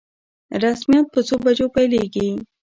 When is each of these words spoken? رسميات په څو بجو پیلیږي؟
رسميات 0.63 1.07
په 1.13 1.19
څو 1.27 1.35
بجو 1.43 1.67
پیلیږي؟ 1.75 2.27